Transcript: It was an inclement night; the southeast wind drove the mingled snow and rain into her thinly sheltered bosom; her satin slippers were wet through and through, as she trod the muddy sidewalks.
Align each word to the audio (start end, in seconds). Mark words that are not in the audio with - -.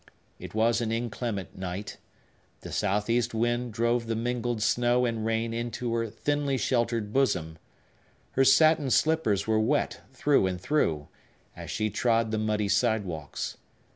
It 0.39 0.55
was 0.55 0.81
an 0.81 0.91
inclement 0.91 1.55
night; 1.55 1.97
the 2.61 2.71
southeast 2.71 3.35
wind 3.35 3.71
drove 3.71 4.07
the 4.07 4.15
mingled 4.15 4.63
snow 4.63 5.05
and 5.05 5.23
rain 5.23 5.53
into 5.53 5.93
her 5.93 6.09
thinly 6.09 6.57
sheltered 6.57 7.13
bosom; 7.13 7.59
her 8.31 8.43
satin 8.43 8.89
slippers 8.89 9.45
were 9.45 9.59
wet 9.59 10.01
through 10.11 10.47
and 10.47 10.59
through, 10.59 11.07
as 11.55 11.69
she 11.69 11.91
trod 11.91 12.31
the 12.31 12.39
muddy 12.39 12.67
sidewalks. 12.67 13.57